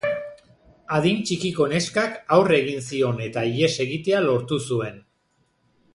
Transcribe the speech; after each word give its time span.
Adin 0.99 1.19
txikiko 1.29 1.67
neskak 1.73 2.17
aurre 2.37 2.57
egin 2.63 2.81
zion 2.87 3.23
eta 3.29 3.47
ihes 3.53 3.71
egitea 3.87 4.23
lortu 4.29 4.63
zuen. 4.69 4.99